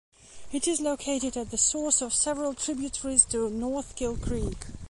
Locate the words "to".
3.25-3.51